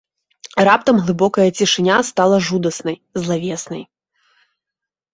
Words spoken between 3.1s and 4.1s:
злавеснай.